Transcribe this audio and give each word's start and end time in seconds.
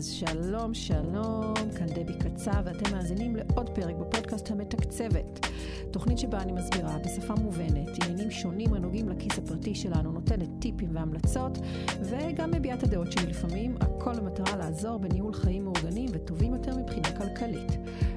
אז 0.00 0.06
שלום, 0.06 0.74
שלום, 0.74 1.54
כאן 1.78 1.86
דבי 1.86 2.12
קצב, 2.18 2.62
ואתם 2.64 2.96
מאזינים 2.96 3.36
לעוד 3.36 3.70
פרק 3.70 3.94
בפודקאסט 3.94 4.50
המתקצבת. 4.50 5.46
תוכנית 5.90 6.18
שבה 6.18 6.38
אני 6.38 6.52
מסבירה 6.52 6.98
בשפה 6.98 7.34
מובנת 7.34 7.88
עניינים 8.02 8.30
שונים 8.30 8.74
הנוגעים 8.74 9.08
לכיס 9.08 9.38
הפרטי 9.38 9.74
שלנו, 9.74 10.12
נותנת 10.12 10.48
טיפים 10.58 10.88
והמלצות, 10.92 11.58
וגם 12.02 12.50
מביעה 12.50 12.76
את 12.76 12.82
הדעות 12.82 13.12
שלי 13.12 13.26
לפעמים, 13.26 13.76
הכל 13.80 14.20
במטרה 14.20 14.56
לעזור 14.56 14.98
בניהול 14.98 15.34
חיים 15.34 15.64
מאורגנים 15.64 16.08
וטובים 16.12 16.54
יותר 16.54 16.76
מבחינה 16.76 17.18
כלכלית. 17.18 17.72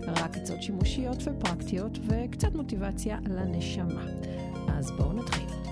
רק 0.07 0.37
עצות 0.37 0.61
שימושיות 0.61 1.17
ופרקטיות, 1.23 1.99
וקצת 2.07 2.55
מוטיבציה 2.55 3.19
לנשמה. 3.29 4.05
אז 4.67 4.91
בואו 4.91 5.13
נתחיל. 5.13 5.62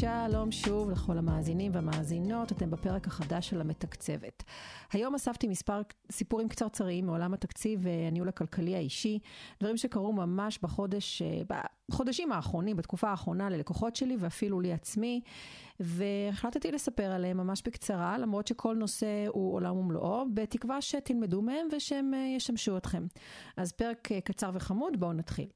שלום 0.00 0.52
שוב 0.52 0.90
לכל 0.90 1.18
המאזינים 1.18 1.72
והמאזינות, 1.74 2.52
אתם 2.52 2.70
בפרק 2.70 3.06
החדש 3.06 3.48
של 3.48 3.60
המתקצבת. 3.60 4.42
היום 4.92 5.14
אספתי 5.14 5.48
מספר 5.48 5.80
סיפורים 6.12 6.48
קצרצריים 6.48 7.06
מעולם 7.06 7.34
התקציב 7.34 7.80
והניהול 7.82 8.28
הכלכלי 8.28 8.76
האישי, 8.76 9.18
דברים 9.60 9.76
שקרו 9.76 10.12
ממש 10.12 10.58
בחודש, 10.62 11.22
בחודשים 11.88 12.32
האחרונים, 12.32 12.76
בתקופה 12.76 13.08
האחרונה 13.08 13.50
ללקוחות 13.50 13.96
שלי 13.96 14.16
ואפילו 14.18 14.60
לי 14.60 14.72
עצמי, 14.72 15.20
והחלטתי 15.80 16.72
לספר 16.72 17.12
עליהם 17.12 17.36
ממש 17.36 17.62
בקצרה, 17.64 18.18
למרות 18.18 18.46
שכל 18.46 18.76
נושא 18.76 19.26
הוא 19.28 19.54
עולם 19.54 19.76
ומלואו, 19.76 20.24
בתקווה 20.34 20.80
שתלמדו 20.80 21.42
מהם 21.42 21.68
ושהם 21.76 22.12
ישמשו 22.36 22.76
אתכם. 22.76 23.06
אז 23.56 23.72
פרק 23.72 24.08
קצר 24.24 24.50
וחמוד, 24.54 25.00
בואו 25.00 25.12
נתחיל. 25.12 25.46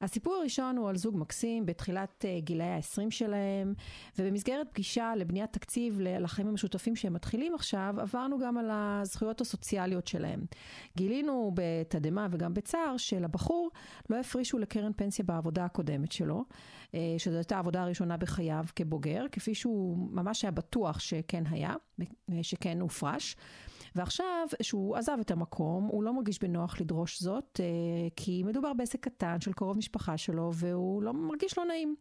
הסיפור 0.00 0.34
הראשון 0.34 0.76
הוא 0.76 0.88
על 0.88 0.96
זוג 0.96 1.16
מקסים 1.16 1.66
בתחילת 1.66 2.24
uh, 2.24 2.44
גילאי 2.44 2.66
ה-20 2.66 3.10
שלהם, 3.10 3.74
ובמסגרת 4.18 4.66
פגישה 4.70 5.12
לבניית 5.16 5.52
תקציב 5.52 6.00
לחיים 6.00 6.48
המשותפים 6.48 6.96
שהם 6.96 7.12
מתחילים 7.12 7.54
עכשיו, 7.54 7.94
עברנו 7.98 8.38
גם 8.38 8.58
על 8.58 8.68
הזכויות 8.72 9.40
הסוציאליות 9.40 10.06
שלהם. 10.06 10.44
גילינו 10.96 11.52
בתדהמה 11.54 12.26
וגם 12.30 12.54
בצער 12.54 12.96
שלבחור 12.96 13.70
לא 14.10 14.16
הפרישו 14.16 14.58
לקרן 14.58 14.92
פנסיה 14.92 15.24
בעבודה 15.24 15.64
הקודמת 15.64 16.12
שלו, 16.12 16.44
uh, 16.86 16.94
שזו 17.18 17.36
הייתה 17.36 17.56
העבודה 17.56 17.82
הראשונה 17.82 18.16
בחייו 18.16 18.64
כבוגר, 18.76 19.24
כפי 19.32 19.54
שהוא 19.54 20.08
ממש 20.12 20.44
היה 20.44 20.50
בטוח 20.50 21.00
שכן 21.00 21.42
היה, 21.50 21.74
שכן 22.42 22.80
הופרש. 22.80 23.36
ועכשיו, 23.94 24.46
שהוא 24.62 24.96
עזב 24.96 25.16
את 25.20 25.30
המקום, 25.30 25.86
הוא 25.86 26.04
לא 26.04 26.12
מרגיש 26.12 26.38
בנוח 26.38 26.80
לדרוש 26.80 27.22
זאת, 27.22 27.60
אה, 27.62 28.08
כי 28.16 28.42
מדובר 28.42 28.72
בעסק 28.72 29.00
קטן 29.00 29.40
של 29.40 29.52
קרוב 29.52 29.76
משפחה 29.76 30.16
שלו, 30.16 30.50
והוא 30.54 31.02
לא 31.02 31.12
מרגיש 31.12 31.58
לא 31.58 31.64
נעים. 31.64 31.94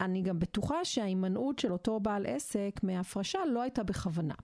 אני 0.00 0.22
גם 0.22 0.38
בטוחה 0.38 0.84
שההימנעות 0.84 1.58
של 1.58 1.72
אותו 1.72 2.00
בעל 2.00 2.26
עסק 2.26 2.80
מהפרשה 2.82 3.38
לא 3.44 3.62
הייתה 3.62 3.82
בכוונה. 3.82 4.34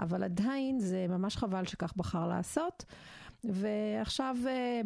אבל 0.00 0.22
עדיין 0.22 0.78
זה 0.78 1.06
ממש 1.08 1.36
חבל 1.36 1.66
שכך 1.66 1.92
בחר 1.96 2.26
לעשות. 2.26 2.84
ועכשיו 3.52 4.36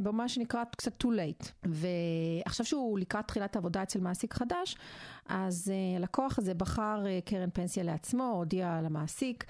במה 0.02 0.22
אה, 0.22 0.28
שנקרא 0.28 0.64
קצת 0.76 1.04
too 1.04 1.06
late. 1.06 1.48
ועכשיו 1.64 2.66
שהוא 2.66 2.98
לקראת 2.98 3.28
תחילת 3.28 3.56
עבודה 3.56 3.82
אצל 3.82 4.00
מעסיק 4.00 4.34
חדש, 4.34 4.76
אז 5.26 5.72
אה, 5.74 5.96
הלקוח 5.96 6.38
הזה 6.38 6.54
בחר 6.54 7.04
אה, 7.06 7.18
קרן 7.24 7.50
פנסיה 7.50 7.82
לעצמו, 7.82 8.24
הודיע 8.24 8.80
למעסיק. 8.82 9.44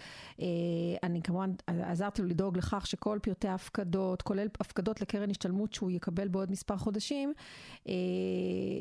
אני 1.02 1.22
כמובן 1.22 1.50
עזרתי 1.66 2.22
לו 2.22 2.28
לדאוג 2.28 2.58
לכך 2.58 2.86
שכל 2.86 3.18
פרטי 3.22 3.48
ההפקדות, 3.48 4.22
כולל 4.22 4.48
הפקדות 4.60 5.00
לקרן 5.00 5.30
השתלמות 5.30 5.74
שהוא 5.74 5.90
יקבל 5.90 6.28
בעוד 6.28 6.50
מספר 6.50 6.76
חודשים, 6.76 7.32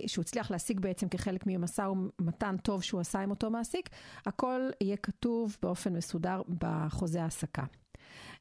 שהוא 0.08 0.22
הצליח 0.22 0.52
להשיג 0.52 0.80
בעצם 0.80 1.10
כחלק 1.10 1.44
ממשא 1.48 1.82
ומתן 1.82 2.56
טוב 2.58 2.84
שהוא 2.84 3.02
עשה 3.02 3.20
עם 3.20 3.30
אותו 3.30 3.50
מעסיק, 3.50 3.90
הכל 4.26 4.70
יהיה 4.82 4.98
כתוב 4.98 5.58
באופן 5.62 5.94
מסודר 5.94 6.42
בחוזה 6.60 7.24
העסקה. 7.24 7.64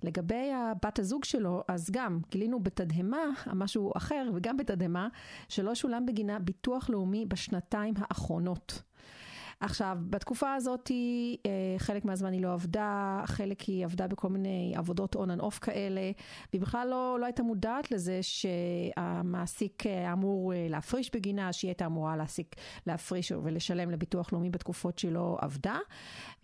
לגבי 0.03 0.53
הבת 0.53 0.99
הזוג 0.99 1.25
שלו, 1.25 1.63
אז 1.69 1.91
גם 1.91 2.21
גילינו 2.31 2.61
בתדהמה, 2.61 3.25
משהו 3.55 3.93
אחר, 3.97 4.31
וגם 4.35 4.57
בתדהמה, 4.57 5.09
שלא 5.49 5.75
שולם 5.75 6.07
בגינה 6.07 6.39
ביטוח 6.39 6.91
לאומי 6.91 7.27
בשנתיים 7.27 7.95
האחרונות. 7.99 8.83
עכשיו, 9.61 9.99
בתקופה 10.11 10.55
הזאת 10.55 10.91
אה, 11.47 11.79
חלק 11.79 12.05
מהזמן 12.05 12.33
היא 12.33 12.43
לא 12.43 12.53
עבדה, 12.53 13.23
חלק 13.27 13.61
היא 13.61 13.85
עבדה 13.85 14.07
בכל 14.07 14.29
מיני 14.29 14.75
עבודות 14.77 15.15
on 15.15 15.31
and 15.31 15.41
off 15.41 15.59
כאלה, 15.59 16.01
והיא 16.53 16.63
בכלל 16.63 16.89
לא, 16.91 17.17
לא 17.21 17.27
הייתה 17.27 17.43
מודעת 17.43 17.91
לזה 17.91 18.21
שהמעסיק 18.23 19.87
אה, 19.87 20.13
אמור 20.13 20.53
אה, 20.53 20.67
להפריש 20.71 21.11
בגינה, 21.15 21.53
שהיא 21.53 21.69
הייתה 21.69 21.87
אמורה 21.87 22.17
להסיק, 22.17 22.55
להפריש 22.87 23.33
ולשלם 23.33 23.91
לביטוח 23.91 24.33
לאומי 24.33 24.51
בתקופות 24.51 24.99
שהיא 24.99 25.13
לא 25.13 25.37
עבדה. 25.41 25.79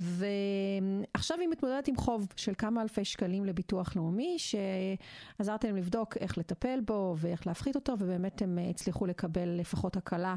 ועכשיו 0.00 1.38
היא 1.40 1.48
מתמודדת 1.48 1.88
עם 1.88 1.96
חוב 1.96 2.26
של 2.36 2.52
כמה 2.58 2.82
אלפי 2.82 3.04
שקלים 3.04 3.44
לביטוח 3.44 3.96
לאומי, 3.96 4.36
שעזרתי 4.38 5.66
להם 5.66 5.76
לבדוק 5.76 6.16
איך 6.16 6.38
לטפל 6.38 6.80
בו 6.84 7.16
ואיך 7.18 7.46
להפחית 7.46 7.74
אותו, 7.74 7.94
ובאמת 7.98 8.42
הם 8.42 8.58
הצליחו 8.70 9.06
לקבל 9.06 9.48
לפחות 9.48 9.96
הקלה 9.96 10.34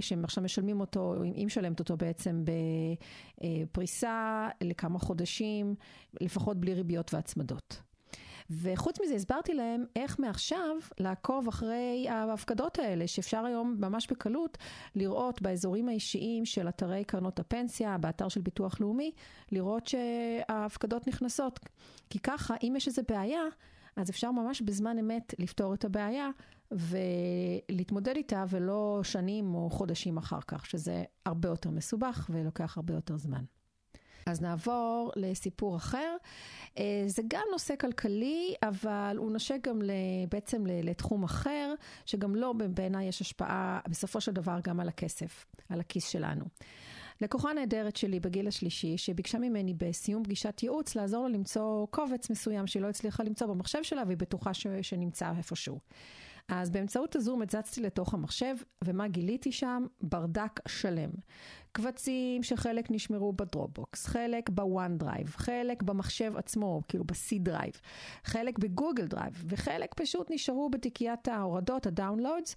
שהם 0.00 0.24
עכשיו 0.24 0.44
משלמים 0.44 0.80
אותו. 0.80 1.14
היא 1.44 1.46
משלמת 1.46 1.80
אותו 1.80 1.96
בעצם 1.96 2.44
בפריסה 3.40 4.48
לכמה 4.60 4.98
חודשים, 4.98 5.74
לפחות 6.20 6.60
בלי 6.60 6.74
ריביות 6.74 7.14
והצמדות. 7.14 7.82
וחוץ 8.50 9.00
מזה 9.00 9.14
הסברתי 9.14 9.54
להם 9.54 9.84
איך 9.96 10.18
מעכשיו 10.18 10.76
לעקוב 10.98 11.48
אחרי 11.48 12.06
ההפקדות 12.08 12.78
האלה, 12.78 13.06
שאפשר 13.06 13.44
היום 13.44 13.76
ממש 13.78 14.06
בקלות 14.10 14.58
לראות 14.94 15.42
באזורים 15.42 15.88
האישיים 15.88 16.44
של 16.44 16.68
אתרי 16.68 17.04
קרנות 17.04 17.40
הפנסיה, 17.40 17.98
באתר 17.98 18.28
של 18.28 18.40
ביטוח 18.40 18.80
לאומי, 18.80 19.12
לראות 19.52 19.86
שההפקדות 19.86 21.06
נכנסות. 21.06 21.60
כי 22.10 22.18
ככה, 22.18 22.54
אם 22.62 22.74
יש 22.76 22.88
איזו 22.88 23.02
בעיה, 23.08 23.42
אז 23.96 24.10
אפשר 24.10 24.30
ממש 24.30 24.60
בזמן 24.60 24.98
אמת 24.98 25.34
לפתור 25.38 25.74
את 25.74 25.84
הבעיה 25.84 26.30
ולהתמודד 26.74 28.16
איתה 28.16 28.44
ולא 28.48 29.00
שנים 29.02 29.54
או 29.54 29.70
חודשים 29.70 30.16
אחר 30.16 30.40
כך, 30.48 30.66
שזה 30.66 31.04
הרבה 31.26 31.48
יותר 31.48 31.70
מסובך 31.70 32.30
ולוקח 32.32 32.76
הרבה 32.76 32.94
יותר 32.94 33.16
זמן. 33.16 33.44
אז 34.26 34.40
נעבור 34.40 35.12
לסיפור 35.16 35.76
אחר. 35.76 36.16
אה, 36.78 37.04
זה 37.06 37.22
גם 37.28 37.42
נושא 37.52 37.74
כלכלי, 37.76 38.54
אבל 38.62 39.16
הוא 39.18 39.32
נושא 39.32 39.56
גם 39.62 39.82
בעצם 40.30 40.64
לתחום 40.66 41.24
אחר, 41.24 41.74
שגם 42.06 42.34
לו 42.34 42.40
לא 42.40 42.66
בעיניי 42.68 43.06
יש 43.06 43.20
השפעה 43.20 43.80
בסופו 43.88 44.20
של 44.20 44.32
דבר 44.32 44.58
גם 44.64 44.80
על 44.80 44.88
הכסף, 44.88 45.46
על 45.68 45.80
הכיס 45.80 46.08
שלנו. 46.08 46.44
לקוחה 47.20 47.52
נהדרת 47.52 47.96
שלי 47.96 48.20
בגיל 48.20 48.48
השלישי, 48.48 48.98
שביקשה 48.98 49.38
ממני 49.38 49.74
בסיום 49.74 50.24
פגישת 50.24 50.62
ייעוץ 50.62 50.94
לעזור 50.94 51.22
לה 51.22 51.28
למצוא 51.28 51.86
קובץ 51.90 52.30
מסוים 52.30 52.66
שהיא 52.66 52.82
לא 52.82 52.88
הצליחה 52.88 53.22
למצוא 53.22 53.46
במחשב 53.46 53.82
שלה, 53.82 54.02
והיא 54.06 54.18
בטוחה 54.18 54.54
ש... 54.54 54.66
שנמצא 54.82 55.32
איפשהו. 55.38 55.78
אז 56.48 56.70
באמצעות 56.70 57.16
הזום 57.16 57.42
הצצתי 57.42 57.80
לתוך 57.80 58.14
המחשב, 58.14 58.54
ומה 58.84 59.08
גיליתי 59.08 59.52
שם? 59.52 59.86
ברדק 60.00 60.60
שלם. 60.68 61.10
קבצים 61.72 62.42
שחלק 62.42 62.90
נשמרו 62.90 63.32
ב 63.32 63.40
Dropbox, 63.40 64.06
חלק 64.06 64.50
ב 64.50 64.98
OneDrive, 64.98 65.34
חלק 65.36 65.82
במחשב 65.82 66.32
עצמו, 66.36 66.82
כאילו 66.88 67.04
ב-C 67.04 67.38
drive, 67.38 67.80
חלק 68.24 68.58
ב 68.58 68.65
Google 68.65 69.06
Drive, 69.06 69.44
וחלק 69.48 69.94
פשוט 69.94 70.30
נשארו 70.30 70.70
בתיקיית 70.70 71.28
ההורדות, 71.28 71.86
ה 71.86 71.92
downloads, 71.92 72.56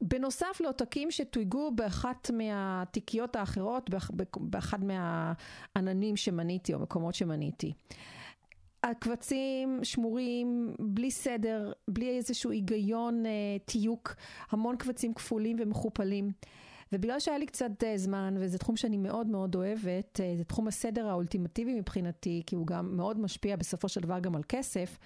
בנוסף 0.00 0.60
לעותקים 0.60 1.10
שתויגו 1.10 1.70
באחת 1.74 2.30
מהתיקיות 2.30 3.36
האחרות, 3.36 3.90
באחד 4.36 4.78
מהעננים 4.84 6.16
שמניתי 6.16 6.74
או 6.74 6.78
מקומות 6.78 7.14
שמניתי. 7.14 7.72
הקבצים 8.90 9.80
שמורים 9.82 10.74
בלי 10.78 11.10
סדר, 11.10 11.72
בלי 11.88 12.16
איזשהו 12.16 12.50
היגיון 12.50 13.26
אה, 13.26 13.30
תיוק, 13.64 14.14
המון 14.50 14.76
קבצים 14.76 15.14
כפולים 15.14 15.56
ומכופלים. 15.60 16.30
ובגלל 16.92 17.20
שהיה 17.20 17.38
לי 17.38 17.46
קצת 17.46 17.84
אה, 17.84 17.98
זמן, 17.98 18.34
וזה 18.38 18.58
תחום 18.58 18.76
שאני 18.76 18.96
מאוד 18.96 19.26
מאוד 19.26 19.54
אוהבת, 19.54 20.20
אה, 20.20 20.34
זה 20.36 20.44
תחום 20.44 20.68
הסדר 20.68 21.08
האולטימטיבי 21.08 21.74
מבחינתי, 21.74 22.42
כי 22.46 22.56
הוא 22.56 22.66
גם 22.66 22.96
מאוד 22.96 23.20
משפיע 23.20 23.56
בסופו 23.56 23.88
של 23.88 24.00
דבר 24.00 24.18
גם 24.18 24.36
על 24.36 24.42
כסף, 24.48 24.98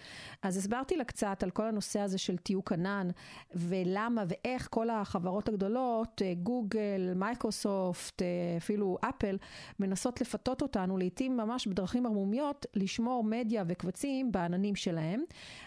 אז 0.43 0.57
הסברתי 0.57 0.97
לה 0.97 1.05
קצת 1.05 1.43
על 1.43 1.51
כל 1.51 1.67
הנושא 1.67 2.01
הזה 2.01 2.19
של 2.19 2.37
תיוק 2.37 2.73
ענן, 2.73 3.09
ולמה 3.55 4.25
ואיך 4.29 4.69
כל 4.71 4.91
החברות 4.91 5.49
הגדולות, 5.49 6.23
אה, 6.25 6.35
גוגל, 6.35 7.13
מייקרוסופט, 7.17 8.23
אפילו 8.57 8.99
אפל, 9.01 9.37
מנסות 9.81 10.21
לפתות 10.21 10.63
אותנו, 10.63 10.99
לעתים 10.99 11.37
ממש 11.37 11.67
בדרכים 11.67 12.07
ערמומיות, 12.07 12.67
לשמור 12.75 13.25
מדיה 13.25 13.65
וקבצים 13.67 14.33
בעננים 14.33 14.75
שלהם, 14.75 15.23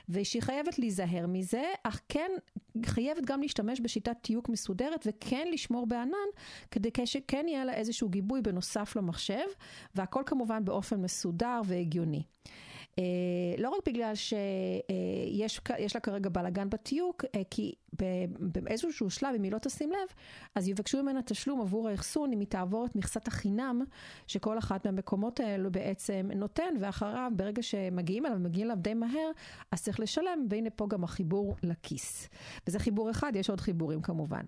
ושהיא 0.09 0.41
חייבת 0.41 0.79
להיזהר 0.79 1.27
מזה, 1.27 1.63
אך 1.83 2.01
כן 2.09 2.31
חייבת 2.85 3.25
גם 3.25 3.41
להשתמש 3.41 3.79
בשיטת 3.81 4.15
תיוק 4.21 4.49
מסודרת, 4.49 5.07
וכן 5.07 5.47
לשמור 5.51 5.87
בענן. 5.87 6.29
כדי 6.71 6.91
שכן 7.05 7.45
יהיה 7.47 7.65
לה 7.65 7.73
איזשהו 7.73 8.09
גיבוי 8.09 8.41
בנוסף 8.41 8.95
למחשב, 8.95 9.45
והכל 9.95 10.23
כמובן 10.25 10.65
באופן 10.65 11.01
מסודר 11.01 11.61
והגיוני. 11.65 12.23
Uh, 12.95 12.99
לא 13.57 13.69
רק 13.69 13.87
בגלל 13.87 14.15
שיש 14.15 15.95
לה 15.95 16.01
כרגע 16.01 16.29
בלאגן 16.29 16.69
בתיוק, 16.69 17.25
uh, 17.25 17.27
כי 17.49 17.73
באיזשהו 18.39 19.09
שלב, 19.09 19.35
אם 19.35 19.43
היא 19.43 19.51
לא 19.51 19.57
תשים 19.57 19.91
לב, 19.91 20.13
אז 20.55 20.67
יבקשו 20.67 21.03
ממנה 21.03 21.21
תשלום 21.21 21.61
עבור 21.61 21.89
האחסון 21.89 22.33
אם 22.33 22.39
היא 22.39 22.47
תעבור 22.47 22.85
את 22.85 22.95
מכסת 22.95 23.27
החינם 23.27 23.81
שכל 24.27 24.57
אחת 24.57 24.85
מהמקומות 24.85 25.39
האלו 25.39 25.71
בעצם 25.71 26.29
נותן, 26.35 26.73
ואחריו, 26.81 27.31
ברגע 27.35 27.61
שמגיעים 27.63 28.25
אליו, 28.25 28.39
מגיעים 28.39 28.67
אליו 28.67 28.77
די 28.81 28.93
מהר, 28.93 29.31
אז 29.71 29.83
צריך 29.83 29.99
לשלם, 29.99 30.47
והנה 30.49 30.69
פה 30.69 30.87
גם 30.87 31.03
החיבור 31.03 31.55
לכיס. 31.63 32.29
וזה 32.67 32.79
חיבור 32.79 33.11
אחד, 33.11 33.31
יש 33.35 33.49
עוד 33.49 33.61
חיבורים 33.61 34.01
כמובן. 34.01 34.41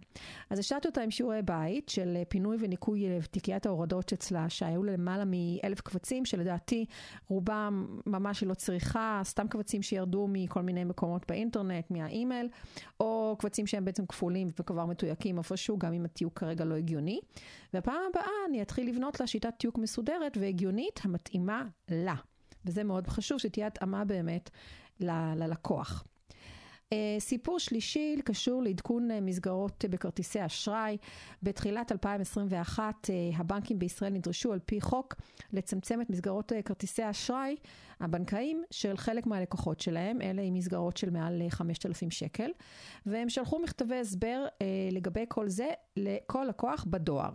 אז 0.50 0.60
השארתי 0.60 0.88
אותה 0.88 1.02
עם 1.02 1.12
שיעורי 1.12 1.42
בית 1.42 1.90
של 1.90 2.18
פינוי 2.30 2.58
וניקוי 2.60 3.06
תיקיית 3.32 3.66
ההורדות 3.66 4.14
אצלה, 4.14 4.50
שהיו 4.50 4.84
למעלה 4.84 5.24
מאלף 5.26 5.82
קבצים, 5.82 6.26
שלדעתי 6.26 6.86
רובם 7.28 8.00
ממש 8.06 8.35
לא 8.44 8.54
צריכה, 8.54 9.22
סתם 9.24 9.48
קבצים 9.48 9.82
שירדו 9.82 10.28
מכל 10.30 10.62
מיני 10.62 10.84
מקומות 10.84 11.26
באינטרנט, 11.28 11.92
מהאימייל, 11.92 12.50
או 13.00 13.36
קבצים 13.40 13.68
שהם 13.68 13.86
בעצם 13.86 14.06
כפולים 14.06 14.48
וכבר 14.60 14.86
מתויקים 14.86 15.38
איפשהו, 15.38 15.78
גם 15.80 15.94
אם 15.94 16.06
התיוק 16.06 16.40
כרגע 16.40 16.66
לא 16.66 16.76
הגיוני. 16.76 17.20
והפעם 17.74 18.02
הבאה 18.10 18.32
אני 18.50 18.62
אתחיל 18.62 18.90
לבנות 18.90 19.20
לה 19.20 19.28
שיטת 19.28 19.54
תיוק 19.58 19.78
מסודרת 19.78 20.38
והגיונית 20.42 21.00
המתאימה 21.04 21.64
לה. 21.92 22.16
וזה 22.66 22.84
מאוד 22.84 23.08
חשוב 23.08 23.38
שתהיה 23.38 23.68
התאמה 23.68 24.06
באמת 24.06 24.50
ל- 25.00 25.34
ללקוח. 25.36 26.06
Uh, 26.94 27.20
סיפור 27.20 27.60
שלישי 27.60 28.22
קשור 28.26 28.64
לעדכון 28.64 29.12
uh, 29.12 29.14
מסגרות 29.22 29.84
uh, 29.84 29.88
בכרטיסי 29.88 30.46
אשראי. 30.46 30.98
בתחילת 31.44 31.92
2021 31.92 32.96
uh, 33.06 33.40
הבנקים 33.40 33.80
בישראל 33.80 34.14
נדרשו 34.14 34.54
על 34.54 34.60
פי 34.60 34.82
חוק 34.82 35.16
לצמצם 35.54 36.02
את 36.02 36.10
מסגרות 36.10 36.52
כרטיסי 36.66 37.04
האשראי 37.04 37.56
הבנקאיים 38.00 38.64
של 38.72 38.98
חלק 38.98 39.26
מהלקוחות 39.26 39.80
שלהם, 39.80 40.22
אלה 40.22 40.42
עם 40.42 40.54
מסגרות 40.54 40.98
של 40.98 41.10
מעל 41.10 41.42
5,000 41.50 42.12
שקל, 42.12 42.52
והם 43.06 43.30
שלחו 43.30 43.60
מכתבי 43.60 44.00
הסבר 44.00 44.46
לגבי 44.92 45.26
כל 45.28 45.50
זה 45.50 45.70
לכל 45.98 46.46
לקוח 46.50 46.86
בדואר. 46.90 47.32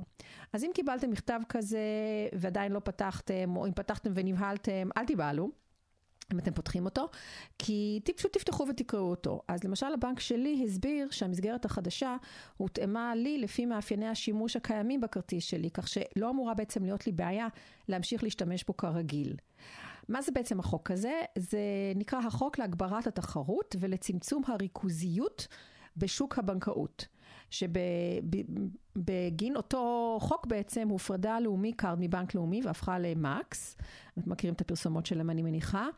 אז 0.53 0.65
אם 0.65 0.71
קיבלתם 0.75 1.11
מכתב 1.11 1.41
כזה 1.49 1.81
ועדיין 2.33 2.73
לא 2.73 2.81
פתחתם, 2.85 3.57
או 3.57 3.67
אם 3.67 3.73
פתחתם 3.73 4.11
ונבהלתם, 4.15 4.89
אל 4.97 5.05
תיבהלו. 5.05 5.51
אם 6.33 6.39
אתם 6.39 6.53
פותחים 6.53 6.85
אותו, 6.85 7.09
כי 7.59 8.01
פשוט 8.17 8.33
תפתחו 8.33 8.67
ותקראו 8.69 9.11
אותו. 9.11 9.41
אז 9.49 9.65
למשל 9.65 9.87
הבנק 9.95 10.21
שלי 10.21 10.63
הסביר 10.65 11.09
שהמסגרת 11.11 11.65
החדשה 11.65 12.17
הותאמה 12.57 13.15
לי 13.15 13.39
לפי 13.39 13.67
מאפייני 13.67 14.09
השימוש 14.09 14.57
הקיימים 14.57 15.01
בכרטיס 15.01 15.45
שלי, 15.45 15.71
כך 15.71 15.89
שלא 15.89 16.31
אמורה 16.31 16.55
בעצם 16.55 16.85
להיות 16.85 17.07
לי 17.07 17.13
בעיה 17.13 17.49
להמשיך 17.89 18.23
להשתמש 18.23 18.65
בו 18.65 18.77
כרגיל. 18.77 19.37
מה 20.09 20.23
זה 20.23 20.33
בעצם 20.33 20.61
החוק 20.61 20.91
הזה? 20.91 21.13
זה 21.39 21.59
נקרא 21.97 22.19
החוק 22.19 22.59
להגברת 22.59 23.07
התחרות 23.07 23.77
ולצמצום 23.79 24.43
הריכוזיות 24.47 25.47
בשוק 25.97 26.39
הבנקאות. 26.39 27.07
שבגין 27.51 29.57
אותו 29.57 30.17
חוק 30.21 30.47
בעצם 30.47 30.89
הופרדה 30.89 31.41
לאומי 31.41 31.73
קארד 31.73 31.99
מבנק 32.01 32.35
לאומי 32.35 32.61
והפכה 32.65 32.99
למקס, 32.99 33.77
אתם 34.19 34.31
מכירים 34.31 34.55
את 34.55 34.61
הפרסומות 34.61 35.07
שלהם 35.07 35.31
אני 35.31 35.43
מניחה, 35.43 35.89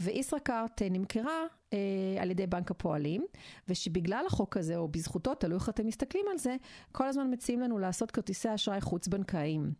וישראכרט 0.00 0.82
נמכרה 0.90 1.44
אה, 1.72 1.78
על 2.18 2.30
ידי 2.30 2.46
בנק 2.46 2.70
הפועלים, 2.70 3.26
ושבגלל 3.68 4.24
החוק 4.26 4.56
הזה, 4.56 4.76
או 4.76 4.88
בזכותו, 4.88 5.34
תלוי 5.34 5.58
איך 5.58 5.68
אתם 5.68 5.86
מסתכלים 5.86 6.24
על 6.30 6.38
זה, 6.38 6.56
כל 6.92 7.06
הזמן 7.06 7.30
מציעים 7.32 7.60
לנו 7.60 7.78
לעשות 7.78 8.10
כרטיסי 8.10 8.54
אשראי 8.54 8.80
חוץ-בנקאיים. 8.80 9.72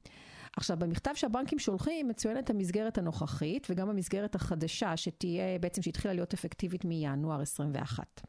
עכשיו, 0.57 0.77
במכתב 0.79 1.11
שהבנקים 1.15 1.59
שולחים 1.59 2.09
מצוינת 2.09 2.51
המסגרת 2.51 2.99
הנוכחית 2.99 3.67
וגם 3.71 3.91
המסגרת 3.91 4.35
החדשה 4.35 4.97
שתהיה, 4.97 5.59
בעצם 5.59 5.83
שהתחילה 5.83 6.15
להיות 6.15 6.35
אפקטיבית 6.35 6.85
מינואר 6.85 7.41
21. 7.41 8.21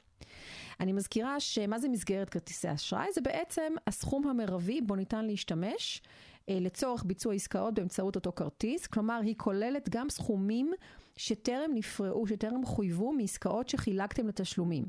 אני 0.79 0.93
מזכירה 0.93 1.39
שמה 1.39 1.79
זה 1.79 1.89
מסגרת 1.89 2.29
כרטיסי 2.29 2.73
אשראי? 2.73 3.07
זה 3.13 3.21
בעצם 3.21 3.73
הסכום 3.87 4.27
המרבי 4.27 4.81
בו 4.81 4.95
ניתן 4.95 5.25
להשתמש 5.25 6.01
אה, 6.49 6.57
לצורך 6.61 7.03
ביצוע 7.05 7.33
עסקאות 7.33 7.73
באמצעות 7.73 8.15
אותו 8.15 8.31
כרטיס, 8.31 8.87
כלומר 8.87 9.19
היא 9.23 9.35
כוללת 9.37 9.89
גם 9.89 10.09
סכומים 10.09 10.71
שטרם 11.17 11.71
נפרעו, 11.73 12.27
שטרם 12.27 12.65
חויבו 12.65 13.13
מעסקאות 13.13 13.69
שחילקתם 13.69 14.27
לתשלומים. 14.27 14.85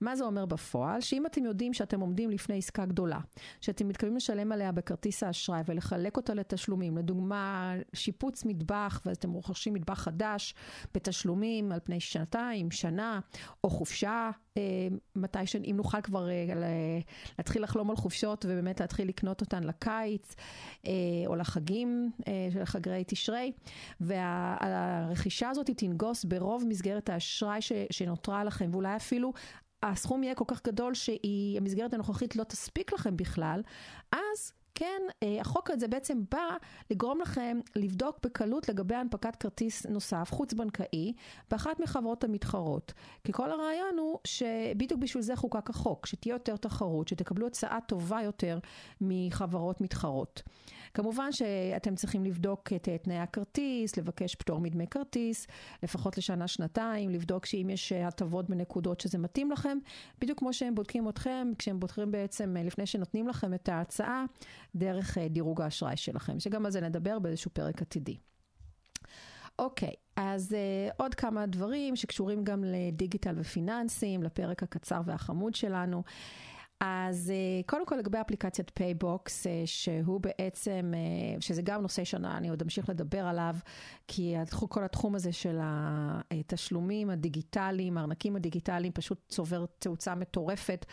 מה 0.00 0.16
זה 0.16 0.24
אומר 0.24 0.46
בפועל? 0.46 1.00
שאם 1.00 1.26
אתם 1.26 1.44
יודעים 1.44 1.72
שאתם 1.72 2.00
עומדים 2.00 2.30
לפני 2.30 2.58
עסקה 2.58 2.86
גדולה, 2.86 3.18
שאתם 3.60 3.88
מתכוונים 3.88 4.16
לשלם 4.16 4.52
עליה 4.52 4.72
בכרטיס 4.72 5.22
האשראי 5.22 5.60
ולחלק 5.66 6.16
אותה 6.16 6.34
לתשלומים, 6.34 6.98
לדוגמה 6.98 7.74
שיפוץ 7.94 8.44
מטבח 8.44 9.02
ואתם 9.06 9.32
רוכשים 9.32 9.74
מטבח 9.74 9.98
חדש 9.98 10.54
בתשלומים 10.94 11.72
על 11.72 11.80
פני 11.84 12.00
שנתיים, 12.00 12.70
שנה, 12.70 13.20
או 13.64 13.70
חופשה, 13.70 14.30
אה, 14.56 14.62
מתי 15.16 15.46
ש... 15.46 15.56
אם 15.56 15.74
נוכל 15.76 16.00
כבר 16.00 16.28
אה, 16.28 16.44
להתחיל 17.38 17.62
לחלום 17.62 17.90
על 17.90 17.96
חופשות 17.96 18.44
ובאמת 18.48 18.80
להתחיל 18.80 19.08
לקנות 19.08 19.40
אותן 19.40 19.64
לקיץ, 19.64 20.34
אה, 20.86 20.92
או 21.26 21.36
לחגים 21.36 22.10
של 22.52 22.64
חגרי 22.64 23.04
תשרי, 23.06 23.52
והרכישה 24.00 25.50
הזאת 25.50 25.70
תנגוס 25.70 26.24
ברוב 26.24 26.64
מסגרת 26.68 27.08
האשראי 27.08 27.60
שנותרה 27.90 28.44
לכם, 28.44 28.68
ואולי 28.72 28.96
אפילו 28.96 29.32
הסכום 29.82 30.22
יהיה 30.22 30.34
כל 30.34 30.44
כך 30.48 30.62
גדול 30.66 30.94
שהמסגרת 30.94 31.94
הנוכחית 31.94 32.36
לא 32.36 32.44
תספיק 32.44 32.92
לכם 32.92 33.16
בכלל, 33.16 33.62
אז 34.12 34.52
כן, 34.78 35.02
אה, 35.22 35.40
החוק 35.40 35.70
הזה 35.70 35.88
בעצם 35.88 36.22
בא 36.30 36.48
לגרום 36.90 37.20
לכם 37.20 37.60
לבדוק 37.76 38.18
בקלות 38.22 38.68
לגבי 38.68 38.94
הנפקת 38.94 39.36
כרטיס 39.36 39.86
נוסף, 39.86 40.28
חוץ-בנקאי, 40.30 41.12
באחת 41.50 41.80
מחברות 41.80 42.24
המתחרות. 42.24 42.92
כי 43.24 43.32
כל 43.32 43.50
הרעיון 43.50 43.98
הוא 43.98 44.18
שבדיוק 44.24 45.00
בשביל 45.00 45.22
זה 45.22 45.36
חוקק 45.36 45.70
החוק, 45.70 46.06
שתהיה 46.06 46.34
יותר 46.34 46.56
תחרות, 46.56 47.08
שתקבלו 47.08 47.46
הצעה 47.46 47.78
טובה 47.80 48.22
יותר 48.22 48.58
מחברות 49.00 49.80
מתחרות. 49.80 50.42
כמובן 50.94 51.32
שאתם 51.32 51.94
צריכים 51.94 52.24
לבדוק 52.24 52.72
את 52.72 52.88
תנאי 53.02 53.18
הכרטיס, 53.18 53.96
לבקש 53.96 54.34
פטור 54.34 54.60
מדמי 54.60 54.86
כרטיס, 54.86 55.46
לפחות 55.82 56.18
לשנה-שנתיים, 56.18 57.10
לבדוק 57.10 57.46
שאם 57.46 57.70
יש 57.70 57.92
הטבות 57.92 58.50
בנקודות 58.50 59.00
שזה 59.00 59.18
מתאים 59.18 59.50
לכם, 59.50 59.78
בדיוק 60.20 60.38
כמו 60.38 60.52
שהם 60.52 60.74
בודקים 60.74 61.08
אתכם, 61.08 61.52
כשהם 61.58 61.80
בודקים 61.80 62.10
בעצם 62.10 62.56
לפני 62.56 62.86
שנותנים 62.86 63.28
לכם 63.28 63.54
את 63.54 63.68
ההצעה, 63.68 64.24
דרך 64.76 65.18
אה, 65.18 65.28
דירוג 65.28 65.62
האשראי 65.62 65.96
שלכם, 65.96 66.40
שגם 66.40 66.66
על 66.66 66.72
זה 66.72 66.80
נדבר 66.80 67.18
באיזשהו 67.18 67.50
פרק 67.50 67.82
עתידי. 67.82 68.16
אוקיי, 69.58 69.92
אז 70.16 70.52
אה, 70.52 70.94
עוד 70.96 71.14
כמה 71.14 71.46
דברים 71.46 71.96
שקשורים 71.96 72.44
גם 72.44 72.64
לדיגיטל 72.64 73.34
ופיננסים, 73.38 74.22
לפרק 74.22 74.62
הקצר 74.62 75.00
והחמוד 75.04 75.54
שלנו. 75.54 76.02
אז 76.80 77.30
אה, 77.30 77.62
קודם 77.66 77.86
כל 77.86 77.96
לגבי 77.96 78.20
אפליקציית 78.20 78.70
PayBox, 78.74 79.46
אה, 79.46 79.62
שהוא 79.64 80.20
בעצם, 80.20 80.92
אה, 80.94 81.40
שזה 81.40 81.62
גם 81.62 81.82
נושא 81.82 82.04
שאני, 82.04 82.36
אני 82.36 82.48
עוד 82.48 82.62
אמשיך 82.62 82.88
לדבר 82.88 83.26
עליו, 83.26 83.54
כי 84.08 84.34
כל 84.68 84.84
התחום 84.84 85.14
הזה 85.14 85.32
של 85.32 85.58
התשלומים 85.62 87.10
הדיגיטליים, 87.10 87.98
הארנקים 87.98 88.36
הדיגיטליים, 88.36 88.92
פשוט 88.92 89.18
צובר 89.28 89.64
תאוצה 89.78 90.14
מטורפת 90.14 90.86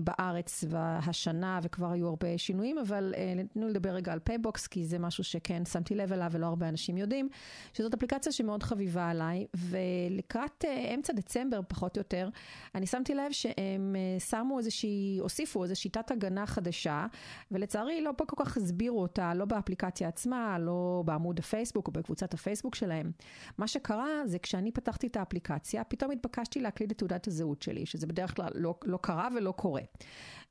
בארץ 0.00 0.64
השנה, 1.06 1.60
וכבר 1.62 1.90
היו 1.90 2.08
הרבה 2.08 2.38
שינויים, 2.38 2.78
אבל 2.78 3.14
תנו 3.52 3.68
לדבר 3.68 3.90
רגע 3.90 4.12
על 4.12 4.18
פייבוקס, 4.18 4.66
כי 4.66 4.84
זה 4.84 4.98
משהו 4.98 5.24
שכן 5.24 5.64
שמתי 5.64 5.94
לב 5.94 6.12
אליו 6.12 6.28
ולא 6.32 6.46
הרבה 6.46 6.68
אנשים 6.68 6.96
יודעים, 6.96 7.28
שזאת 7.72 7.94
אפליקציה 7.94 8.32
שמאוד 8.32 8.62
חביבה 8.62 9.10
עליי, 9.10 9.46
ולקראת 9.56 10.64
אמצע 10.94 11.12
דצמבר 11.12 11.60
פחות 11.68 11.96
או 11.96 12.00
יותר, 12.00 12.28
אני 12.74 12.86
שמתי 12.86 13.14
לב 13.14 13.32
שהם 13.32 13.96
שמו 14.30 14.47
שמו 14.48 14.58
איזושהי, 14.58 15.18
הוסיפו 15.20 15.62
איזו 15.62 15.76
שיטת 15.76 16.10
הגנה 16.10 16.46
חדשה, 16.46 17.06
ולצערי 17.50 18.00
לא 18.00 18.12
כל 18.16 18.44
כך 18.44 18.56
הסבירו 18.56 19.02
אותה, 19.02 19.34
לא 19.34 19.44
באפליקציה 19.44 20.08
עצמה, 20.08 20.58
לא 20.58 21.02
בעמוד 21.06 21.38
הפייסבוק 21.38 21.86
או 21.86 21.92
בקבוצת 21.92 22.34
הפייסבוק 22.34 22.74
שלהם. 22.74 23.10
מה 23.58 23.68
שקרה 23.68 24.06
זה 24.26 24.38
כשאני 24.38 24.72
פתחתי 24.72 25.06
את 25.06 25.16
האפליקציה, 25.16 25.84
פתאום 25.84 26.10
התבקשתי 26.10 26.60
להקליד 26.60 26.90
את 26.90 26.98
תעודת 26.98 27.26
הזהות 27.26 27.62
שלי, 27.62 27.86
שזה 27.86 28.06
בדרך 28.06 28.36
כלל 28.36 28.50
לא, 28.54 28.74
לא 28.84 28.98
קרה 29.02 29.28
ולא 29.36 29.52
קורה. 29.52 29.82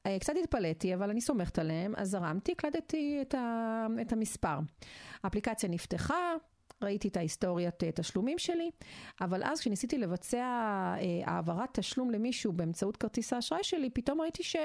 אה, 0.05 0.17
קצת 0.19 0.33
התפלאתי, 0.43 0.93
אבל 0.93 1.09
אני 1.09 1.21
סומכת 1.21 1.59
עליהם, 1.59 1.93
אז 1.97 2.09
זרמתי, 2.09 2.51
הקלדתי 2.51 3.19
את, 3.21 3.33
ה, 3.35 3.87
את 4.01 4.13
המספר. 4.13 4.59
האפליקציה 5.23 5.69
נפתחה, 5.69 6.33
ראיתי 6.81 7.07
את 7.07 7.17
ההיסטוריית 7.17 7.83
אה, 7.83 7.91
תשלומים 7.91 8.37
שלי, 8.37 8.71
אבל 9.21 9.43
אז 9.43 9.59
כשניסיתי 9.59 9.97
לבצע 9.97 10.37
אה, 10.37 10.99
העברת 11.25 11.69
תשלום 11.79 12.11
למישהו 12.11 12.53
באמצעות 12.53 12.97
כרטיס 12.97 13.33
האשראי 13.33 13.63
שלי, 13.63 13.89
פתאום 13.89 14.21
ראיתי 14.21 14.43
ש... 14.43 14.55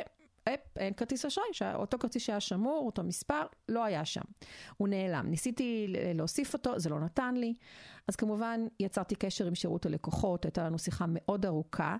אפ, 0.48 0.60
אין 0.76 0.94
כרטיס 0.94 1.24
אשראי, 1.24 1.46
שאותו 1.52 1.98
כרטיס 1.98 2.22
שהיה 2.22 2.40
שמור, 2.40 2.86
אותו 2.86 3.02
מספר, 3.02 3.42
לא 3.68 3.84
היה 3.84 4.04
שם. 4.04 4.20
הוא 4.76 4.88
נעלם. 4.88 5.26
ניסיתי 5.30 5.86
להוסיף 6.14 6.54
אותו, 6.54 6.78
זה 6.78 6.88
לא 6.88 7.00
נתן 7.00 7.34
לי. 7.34 7.54
אז 8.08 8.16
כמובן 8.16 8.66
יצרתי 8.80 9.14
קשר 9.14 9.46
עם 9.46 9.54
שירות 9.54 9.86
הלקוחות, 9.86 10.44
הייתה 10.44 10.64
לנו 10.64 10.78
שיחה 10.78 11.04
מאוד 11.08 11.46
ארוכה, 11.46 11.96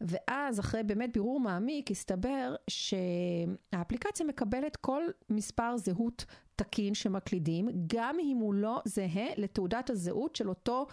ואז 0.00 0.60
אחרי 0.60 0.82
באמת 0.82 1.12
בירור 1.12 1.40
מעמיק 1.40 1.90
הסתבר 1.90 2.54
שהאפליקציה 2.70 4.26
מקבלת 4.26 4.76
כל 4.76 5.02
מספר 5.30 5.76
זהות 5.76 6.24
תקין 6.56 6.94
שמקלידים, 6.94 7.68
גם 7.86 8.16
אם 8.20 8.36
הוא 8.36 8.54
לא 8.54 8.82
זהה 8.84 9.26
לתעודת 9.36 9.90
הזהות 9.90 10.36
של 10.36 10.48
אותו 10.48 10.86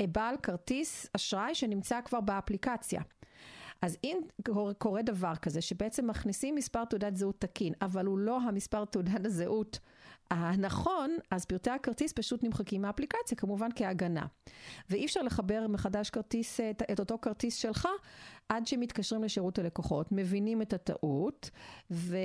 אה, 0.00 0.06
בעל 0.06 0.36
כרטיס 0.42 1.06
אשראי 1.16 1.54
שנמצא 1.54 2.00
כבר 2.04 2.20
באפליקציה. 2.20 3.02
אז 3.82 3.96
אם 4.04 4.18
קורה 4.78 5.02
דבר 5.02 5.36
כזה, 5.42 5.60
שבעצם 5.60 6.06
מכניסים 6.06 6.54
מספר 6.54 6.84
תעודת 6.84 7.16
זהות 7.16 7.40
תקין, 7.40 7.72
אבל 7.82 8.06
הוא 8.06 8.18
לא 8.18 8.40
המספר 8.40 8.84
תעודת 8.84 9.26
הזהות 9.26 9.78
הנכון, 10.30 11.16
אז 11.30 11.44
פרטי 11.44 11.70
הכרטיס 11.70 12.12
פשוט 12.12 12.42
נמחקים 12.42 12.82
מהאפליקציה, 12.82 13.36
כמובן 13.36 13.68
כהגנה. 13.76 14.26
ואי 14.90 15.06
אפשר 15.06 15.22
לחבר 15.22 15.66
מחדש 15.68 16.10
כרטיס, 16.10 16.60
את, 16.60 16.82
את 16.92 17.00
אותו 17.00 17.18
כרטיס 17.22 17.56
שלך, 17.56 17.88
עד 18.48 18.66
שמתקשרים 18.66 19.24
לשירות 19.24 19.58
הלקוחות, 19.58 20.12
מבינים 20.12 20.62
את 20.62 20.72
הטעות, 20.72 21.50
ו, 21.90 22.16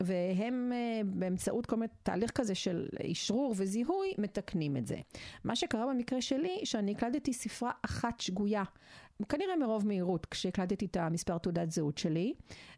והם 0.00 0.72
אה, 0.74 1.00
באמצעות 1.04 1.66
כל 1.66 1.76
מיני 1.76 1.92
תהליך 2.02 2.30
כזה 2.30 2.54
של 2.54 2.88
אשרור 3.12 3.54
וזיהוי, 3.56 4.08
מתקנים 4.18 4.76
את 4.76 4.86
זה. 4.86 4.96
מה 5.44 5.56
שקרה 5.56 5.86
במקרה 5.86 6.20
שלי, 6.20 6.60
שאני 6.64 6.92
הקלדתי 6.92 7.32
ספרה 7.32 7.70
אחת 7.82 8.20
שגויה. 8.20 8.62
כנראה 9.28 9.56
מרוב 9.56 9.86
מהירות 9.86 10.26
כשהקלטתי 10.26 10.86
את 10.86 10.96
המספר 10.96 11.38
תעודת 11.38 11.70
זהות 11.70 11.98
שלי, 11.98 12.34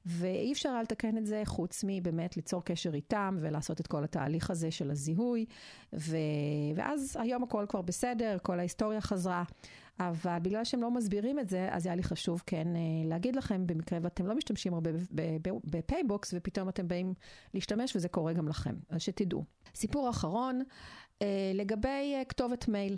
ואי 0.06 0.52
אפשר 0.52 0.68
היה 0.68 0.82
לתקן 0.82 1.18
את 1.18 1.26
זה 1.26 1.42
חוץ 1.44 1.84
מבאמת 1.86 2.36
ליצור 2.36 2.64
קשר 2.64 2.94
איתם 2.94 3.38
ולעשות 3.40 3.80
את 3.80 3.86
כל 3.86 4.04
התהליך 4.04 4.50
הזה 4.50 4.70
של 4.70 4.90
הזיהוי, 4.90 5.46
ו... 5.92 6.16
ואז 6.76 7.16
היום 7.20 7.42
הכל 7.42 7.64
כבר 7.68 7.82
בסדר, 7.82 8.36
כל 8.42 8.58
ההיסטוריה 8.58 9.00
חזרה. 9.00 9.44
אבל 10.00 10.38
בגלל 10.38 10.64
שהם 10.64 10.82
לא 10.82 10.90
מסבירים 10.90 11.38
את 11.38 11.48
זה, 11.48 11.68
אז 11.70 11.86
היה 11.86 11.94
לי 11.94 12.02
חשוב 12.02 12.42
כן 12.46 12.76
אה, 12.76 12.80
להגיד 13.08 13.36
לכם, 13.36 13.66
במקרה 13.66 13.98
ואתם 14.02 14.26
לא 14.26 14.34
משתמשים 14.34 14.74
הרבה 14.74 14.90
בפייבוקס, 15.64 16.34
ופתאום 16.36 16.68
אתם 16.68 16.88
באים 16.88 17.14
להשתמש, 17.54 17.96
וזה 17.96 18.08
קורה 18.08 18.32
גם 18.32 18.48
לכם, 18.48 18.74
אז 18.88 19.02
שתדעו. 19.02 19.44
סיפור 19.74 20.10
אחרון, 20.10 20.62
אה, 21.22 21.52
לגבי 21.54 22.14
אה, 22.14 22.22
כתובת 22.28 22.68
מייל. 22.68 22.96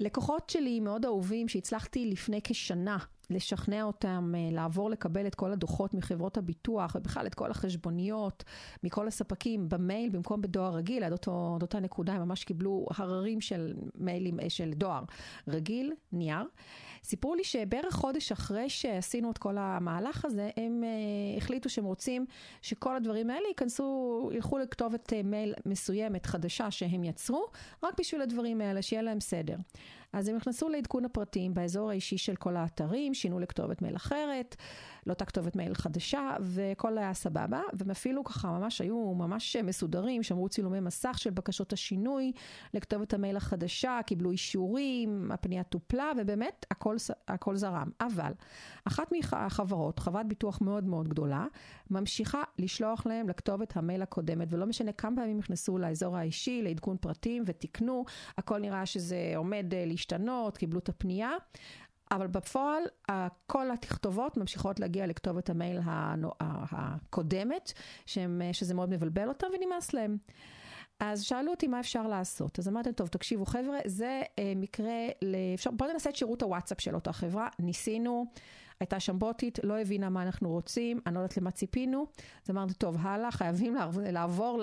לקוחות 0.00 0.50
שלי 0.50 0.80
מאוד 0.80 1.04
אהובים 1.04 1.48
שהצלחתי 1.48 2.10
לפני 2.10 2.40
כשנה 2.44 2.98
לשכנע 3.30 3.82
אותם 3.82 4.32
אה, 4.36 4.48
לעבור 4.52 4.90
לקבל 4.90 5.26
את 5.26 5.34
כל 5.34 5.52
הדוחות 5.52 5.94
מחברות 5.94 6.36
הביטוח 6.36 6.94
ובכלל 6.94 7.26
את 7.26 7.34
כל 7.34 7.50
החשבוניות 7.50 8.44
מכל 8.82 9.08
הספקים 9.08 9.68
במייל 9.68 10.10
במקום 10.10 10.42
בדואר 10.42 10.74
רגיל, 10.74 11.04
עד 11.04 11.12
אותו, 11.12 11.52
עד 11.56 11.62
אותה 11.62 11.80
נקודה 11.80 12.12
הם 12.12 12.22
ממש 12.22 12.44
קיבלו 12.44 12.86
הררים 12.96 13.40
של 13.40 13.74
מיילים 13.94 14.40
אה, 14.40 14.50
של 14.50 14.70
דואר 14.72 15.02
רגיל, 15.48 15.92
נייר. 16.12 16.44
סיפרו 17.06 17.34
לי 17.34 17.44
שבערך 17.44 17.94
חודש 17.94 18.32
אחרי 18.32 18.70
שעשינו 18.70 19.30
את 19.30 19.38
כל 19.38 19.58
המהלך 19.58 20.24
הזה, 20.24 20.50
הם 20.56 20.84
uh, 20.84 21.38
החליטו 21.38 21.68
שהם 21.68 21.84
רוצים 21.84 22.26
שכל 22.62 22.96
הדברים 22.96 23.30
האלה 23.30 23.48
ייכנסו, 23.48 24.30
ילכו 24.34 24.58
לכתובת 24.58 25.12
uh, 25.12 25.16
מייל 25.24 25.54
מסוימת, 25.66 26.26
חדשה, 26.26 26.70
שהם 26.70 27.04
יצרו, 27.04 27.46
רק 27.82 28.00
בשביל 28.00 28.22
הדברים 28.22 28.60
האלה, 28.60 28.82
שיהיה 28.82 29.02
להם 29.02 29.20
סדר. 29.20 29.56
אז 30.16 30.28
הם 30.28 30.36
נכנסו 30.36 30.68
לעדכון 30.68 31.04
הפרטים 31.04 31.54
באזור 31.54 31.90
האישי 31.90 32.18
של 32.18 32.36
כל 32.36 32.56
האתרים, 32.56 33.14
שינו 33.14 33.38
לכתובת 33.38 33.82
מייל 33.82 33.96
אחרת, 33.96 34.56
לאותה 35.06 35.24
כתובת 35.24 35.56
מייל 35.56 35.74
חדשה, 35.74 36.36
וכל 36.40 36.98
היה 36.98 37.14
סבבה, 37.14 37.60
והם 37.72 37.90
אפילו 37.90 38.24
ככה 38.24 38.48
ממש 38.58 38.80
היו 38.80 39.14
ממש 39.14 39.56
מסודרים, 39.56 40.22
שמרו 40.22 40.48
צילומי 40.48 40.80
מסך 40.80 41.18
של 41.18 41.30
בקשות 41.30 41.72
השינוי 41.72 42.32
לכתובת 42.74 43.14
המייל 43.14 43.36
החדשה, 43.36 44.00
קיבלו 44.06 44.30
אישורים, 44.30 45.32
הפנייה 45.32 45.62
טופלה, 45.62 46.12
ובאמת 46.18 46.66
הכל, 46.70 46.96
הכל 47.28 47.56
זרם. 47.56 47.90
אבל 48.00 48.32
אחת 48.84 49.12
מהחברות, 49.12 49.98
חברת 49.98 50.28
ביטוח 50.28 50.60
מאוד 50.60 50.84
מאוד 50.84 51.08
גדולה, 51.08 51.46
ממשיכה 51.90 52.42
לשלוח 52.58 53.06
להם 53.06 53.28
לכתובת 53.28 53.76
המייל 53.76 54.02
הקודמת, 54.02 54.48
ולא 54.50 54.66
משנה 54.66 54.92
כמה 54.92 55.16
פעמים 55.16 55.38
נכנסו 55.38 55.78
לאזור 55.78 56.16
האישי, 56.16 56.62
לעדכון 56.62 56.96
פרטים 56.96 57.42
ותיקנו, 57.46 58.04
הכל 58.38 58.58
נראה 58.58 58.86
שזה 58.86 59.32
עומד 59.36 59.74
אה, 59.74 59.84
להשתנות, 59.86 60.56
קיבלו 60.56 60.78
את 60.78 60.88
הפנייה. 60.88 61.30
אבל 62.10 62.26
בפועל 62.26 62.82
כל 63.46 63.70
התכתובות 63.70 64.36
ממשיכות 64.36 64.80
להגיע 64.80 65.06
לכתובת 65.06 65.50
המייל 65.50 65.80
הקודמת, 66.70 67.72
שהם, 68.06 68.42
שזה 68.52 68.74
מאוד 68.74 68.90
מבלבל 68.90 69.28
אותם 69.28 69.46
ונמאס 69.54 69.92
להם. 69.92 70.16
אז 71.00 71.22
שאלו 71.22 71.50
אותי 71.50 71.66
מה 71.66 71.80
אפשר 71.80 72.06
לעשות. 72.06 72.58
אז 72.58 72.68
אמרתי, 72.68 72.92
טוב, 72.92 73.08
תקשיבו 73.08 73.46
חבר'ה, 73.46 73.78
זה 73.84 74.22
אה, 74.38 74.52
מקרה, 74.56 74.94
לאפשר, 75.22 75.70
בואו 75.70 75.92
ננסה 75.92 76.10
את 76.10 76.16
שירות 76.16 76.42
הוואטסאפ 76.42 76.80
של 76.80 76.94
אותה 76.94 77.12
חברה, 77.12 77.48
ניסינו. 77.58 78.26
הייתה 78.80 79.00
שם 79.00 79.18
בוטית, 79.18 79.58
לא 79.62 79.80
הבינה 79.80 80.08
מה 80.08 80.22
אנחנו 80.22 80.50
רוצים, 80.50 81.00
אני 81.06 81.14
לא 81.14 81.20
יודעת 81.20 81.36
למה 81.36 81.50
ציפינו. 81.50 82.06
אז 82.44 82.50
אמרתי, 82.50 82.74
טוב, 82.74 82.96
הלאה, 83.00 83.30
חייבים 83.30 83.76
לעבור 83.96 84.62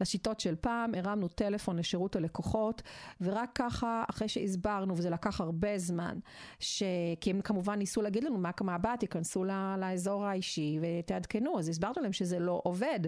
לשיטות 0.00 0.40
של 0.40 0.54
פעם, 0.60 0.94
הרמנו 0.94 1.28
טלפון 1.28 1.78
לשירות 1.78 2.16
הלקוחות, 2.16 2.82
ורק 3.20 3.50
ככה, 3.54 4.04
אחרי 4.10 4.28
שהסברנו, 4.28 4.96
וזה 4.96 5.10
לקח 5.10 5.40
הרבה 5.40 5.78
זמן, 5.78 6.18
ש... 6.58 6.82
כי 7.20 7.30
הם 7.30 7.40
כמובן 7.40 7.78
ניסו 7.78 8.02
להגיד 8.02 8.24
לנו 8.24 8.38
מה 8.38 8.50
הבא, 8.68 8.96
תיכנסו 8.96 9.44
לאזור 9.78 10.24
האישי 10.24 10.78
ותעדכנו, 10.82 11.58
אז 11.58 11.68
הסברנו 11.68 12.02
להם 12.02 12.12
שזה 12.12 12.38
לא 12.38 12.60
עובד, 12.64 13.00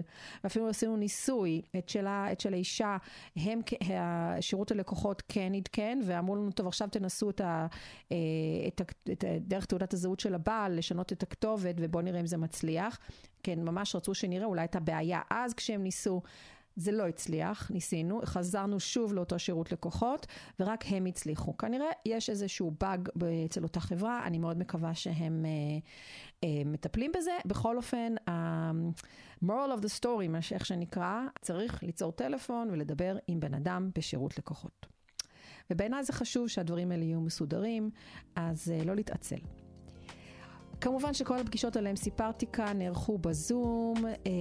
ואפילו 0.43 0.69
עשינו 0.69 0.97
ניסוי, 0.97 1.61
את 1.77 1.89
של, 1.89 2.07
את 2.07 2.45
האישה, 2.45 2.97
הם, 3.35 3.61
שירות 4.39 4.71
הלקוחות 4.71 5.23
כן 5.27 5.53
עדכן, 5.53 5.99
ואמרו 6.05 6.35
לנו, 6.35 6.51
טוב, 6.51 6.67
עכשיו 6.67 6.87
תנסו 6.91 7.29
את, 7.29 7.41
ה, 7.41 7.67
אה, 8.11 8.17
את, 8.67 8.81
ה, 8.81 8.83
את 9.11 9.23
דרך 9.41 9.65
תעודת 9.65 9.93
הזהות 9.93 10.19
של 10.19 10.34
הבעל, 10.35 10.77
לשנות 10.77 11.11
את 11.11 11.23
הכתובת, 11.23 11.75
ובואו 11.77 12.03
נראה 12.03 12.19
אם 12.19 12.25
זה 12.25 12.37
מצליח. 12.37 12.99
כן, 13.43 13.63
ממש 13.63 13.95
רצו 13.95 14.13
שנראה, 14.13 14.45
אולי 14.45 14.61
הייתה 14.61 14.79
בעיה 14.79 15.21
אז 15.29 15.53
כשהם 15.53 15.83
ניסו. 15.83 16.21
זה 16.75 16.91
לא 16.91 17.07
הצליח, 17.07 17.71
ניסינו, 17.71 18.21
חזרנו 18.25 18.79
שוב 18.79 19.13
לאותו 19.13 19.39
שירות 19.39 19.71
לקוחות, 19.71 20.27
ורק 20.59 20.83
הם 20.87 21.05
הצליחו. 21.05 21.57
כנראה 21.57 21.87
יש 22.05 22.29
איזשהו 22.29 22.71
באג 22.79 23.09
אצל 23.45 23.63
אותה 23.63 23.79
חברה, 23.79 24.21
אני 24.25 24.37
מאוד 24.39 24.57
מקווה 24.57 24.95
שהם 24.95 25.45
אה, 25.45 25.49
אה, 26.43 26.63
מטפלים 26.65 27.11
בזה. 27.17 27.31
בכל 27.45 27.77
אופן, 27.77 28.15
ה-moral 28.27 29.79
of 29.79 29.83
the 29.83 30.01
story, 30.01 30.53
איך 30.53 30.65
שנקרא, 30.65 31.21
צריך 31.41 31.83
ליצור 31.83 32.11
טלפון 32.11 32.69
ולדבר 32.71 33.17
עם 33.27 33.39
בן 33.39 33.53
אדם 33.53 33.89
בשירות 33.95 34.37
לקוחות. 34.37 34.85
ובעיניי 35.69 36.03
זה 36.03 36.13
חשוב 36.13 36.47
שהדברים 36.47 36.91
האלה 36.91 37.03
יהיו 37.03 37.21
מסודרים, 37.21 37.89
אז 38.35 38.71
אה, 38.71 38.83
לא 38.83 38.95
להתעצל. 38.95 39.39
כמובן 40.85 41.13
שכל 41.13 41.39
הפגישות 41.39 41.77
עליהן 41.77 41.95
סיפרתי 41.95 42.45
כאן 42.53 42.77
נערכו 42.77 43.17
בזום, 43.17 43.93
אה, 44.05 44.31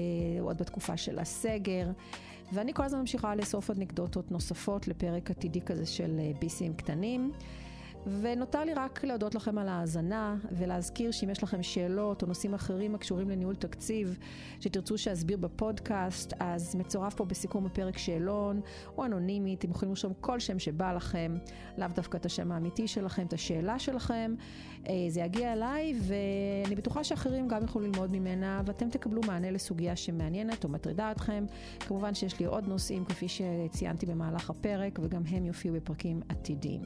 עוד 0.40 0.58
בתקופה 0.58 0.96
של 0.96 1.18
הסגר, 1.18 1.90
ואני 2.52 2.74
כל 2.74 2.82
הזמן 2.82 3.00
ממשיכה 3.00 3.34
לאסוף 3.34 3.70
אנקדוטות 3.70 4.30
נוספות 4.30 4.88
לפרק 4.88 5.30
עתידי 5.30 5.60
כזה 5.60 5.86
של 5.86 6.16
אה, 6.18 6.30
ביסים 6.38 6.74
קטנים. 6.74 7.32
ונותר 8.06 8.64
לי 8.64 8.74
רק 8.74 9.04
להודות 9.04 9.34
לכם 9.34 9.58
על 9.58 9.68
ההאזנה 9.68 10.36
ולהזכיר 10.52 11.10
שאם 11.10 11.30
יש 11.30 11.42
לכם 11.42 11.62
שאלות 11.62 12.22
או 12.22 12.26
נושאים 12.26 12.54
אחרים 12.54 12.94
הקשורים 12.94 13.30
לניהול 13.30 13.54
תקציב 13.54 14.18
שתרצו 14.60 14.98
שאסביר 14.98 15.36
בפודקאסט, 15.36 16.32
אז 16.40 16.74
מצורף 16.74 17.14
פה 17.14 17.24
בסיכום 17.24 17.66
הפרק 17.66 17.98
שאלון 17.98 18.60
או 18.98 19.04
אנונימי, 19.04 19.54
אתם 19.54 19.70
יכולים 19.70 19.90
לרשום 19.90 20.12
כל 20.20 20.40
שם 20.40 20.58
שבא 20.58 20.92
לכם, 20.92 21.36
לאו 21.78 21.88
דווקא 21.94 22.16
את 22.16 22.26
השם 22.26 22.52
האמיתי 22.52 22.88
שלכם, 22.88 23.26
את 23.26 23.32
השאלה 23.32 23.78
שלכם, 23.78 24.34
אה, 24.88 24.94
זה 25.08 25.20
יגיע 25.20 25.52
אליי 25.52 25.94
ואני 26.00 26.74
בטוחה 26.74 27.04
שאחרים 27.04 27.48
גם 27.48 27.62
יוכלו 27.62 27.82
ללמוד 27.82 28.12
ממנה 28.12 28.62
ואתם 28.66 28.90
תקבלו 28.90 29.20
מענה 29.26 29.50
לסוגיה 29.50 29.96
שמעניינת 29.96 30.64
או 30.64 30.68
מטרידה 30.68 31.10
אתכם. 31.10 31.44
כמובן 31.80 32.14
שיש 32.14 32.40
לי 32.40 32.46
עוד 32.46 32.68
נושאים 32.68 33.04
כפי 33.04 33.26
שציינתי 33.28 34.06
במהלך 34.06 34.50
הפרק 34.50 34.98
וגם 35.02 35.22
הם 35.26 35.44
יופיעו 35.44 35.74
בפרקים 35.74 36.20
עתידיים. 36.28 36.82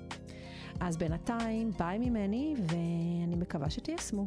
אז 0.80 0.96
בינתיים, 1.08 1.70
ביי 1.78 1.98
ממני, 1.98 2.54
ואני 2.58 3.36
מקווה 3.36 3.70
שתיישמו. 3.70 4.26